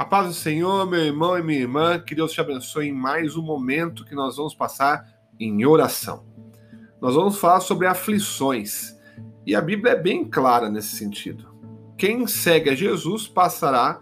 [0.00, 3.36] A paz do Senhor, meu irmão e minha irmã, que Deus te abençoe em mais
[3.36, 5.06] um momento que nós vamos passar
[5.38, 6.24] em oração.
[7.02, 8.96] Nós vamos falar sobre aflições
[9.46, 11.54] e a Bíblia é bem clara nesse sentido.
[11.98, 14.00] Quem segue a Jesus passará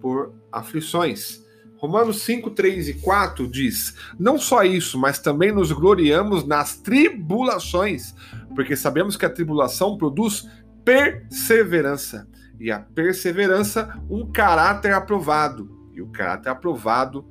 [0.00, 1.46] por aflições.
[1.76, 8.16] Romanos 5, 3 e 4 diz: Não só isso, mas também nos gloriamos nas tribulações,
[8.52, 10.44] porque sabemos que a tribulação produz
[10.84, 12.26] perseverança
[12.58, 15.90] e a perseverança, um caráter aprovado.
[15.92, 17.24] E o caráter aprovado,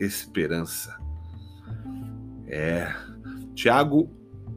[0.00, 0.98] esperança.
[2.46, 2.92] É.
[3.54, 4.10] Tiago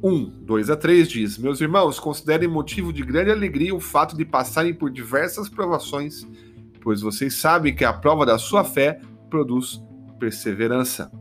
[0.03, 4.25] 1, 2 a 3 diz: Meus irmãos, considerem motivo de grande alegria o fato de
[4.25, 6.27] passarem por diversas provações,
[6.81, 9.81] pois vocês sabem que a prova da sua fé produz
[10.19, 11.11] perseverança.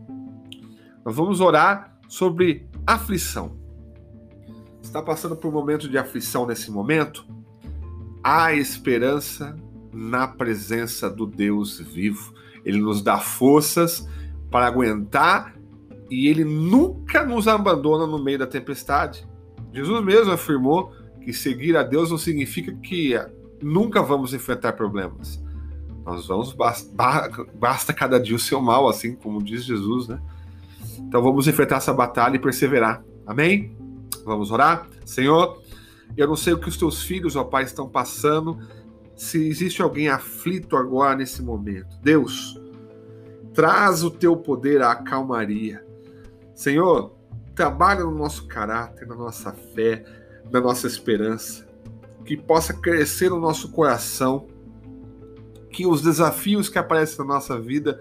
[1.05, 3.59] Nós vamos orar sobre aflição.
[4.83, 7.27] Está passando por um momento de aflição nesse momento?
[8.23, 9.57] Há esperança
[9.93, 12.33] na presença do Deus vivo.
[12.65, 14.07] Ele nos dá forças
[14.51, 15.55] para aguentar
[16.11, 19.27] e ele nunca nos abandona no meio da tempestade.
[19.73, 20.93] Jesus mesmo afirmou
[21.25, 23.15] que seguir a Deus não significa que
[23.63, 25.43] nunca vamos enfrentar problemas.
[26.05, 26.57] Nós vamos,
[27.55, 30.21] basta cada dia o seu mal, assim como diz Jesus, né?
[30.99, 33.05] Então vamos enfrentar essa batalha e perseverar.
[33.27, 33.77] Amém?
[34.25, 34.89] Vamos orar?
[35.05, 35.63] Senhor,
[36.17, 38.59] eu não sei o que os teus filhos, ó Pai, estão passando,
[39.15, 41.99] se existe alguém aflito agora nesse momento.
[42.03, 42.61] Deus,
[43.53, 45.85] traz o teu poder à calmaria.
[46.55, 47.15] Senhor,
[47.55, 50.05] trabalha no nosso caráter, na nossa fé,
[50.51, 51.67] na nossa esperança,
[52.25, 54.47] que possa crescer no nosso coração,
[55.71, 58.01] que os desafios que aparecem na nossa vida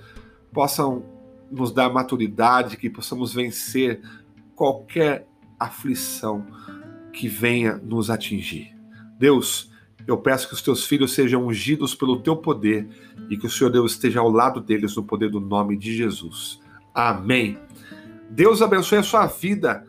[0.51, 1.03] possam
[1.51, 4.01] nos dar maturidade, que possamos vencer
[4.55, 5.27] qualquer
[5.59, 6.45] aflição
[7.19, 8.73] que venha nos atingir.
[9.17, 9.69] Deus,
[10.07, 12.87] eu peço que os teus filhos sejam ungidos pelo teu poder
[13.29, 16.61] e que o Senhor Deus esteja ao lado deles no poder do nome de Jesus.
[16.93, 17.57] Amém.
[18.29, 19.85] Deus abençoe a sua vida.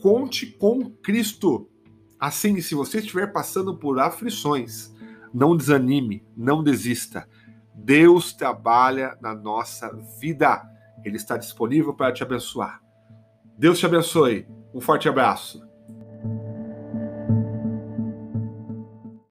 [0.00, 1.68] Conte com Cristo.
[2.16, 4.94] Assim, se você estiver passando por aflições,
[5.34, 7.28] não desanime, não desista.
[7.74, 10.62] Deus trabalha na nossa vida.
[11.04, 12.80] Ele está disponível para te abençoar.
[13.58, 14.46] Deus te abençoe.
[14.72, 15.67] Um forte abraço.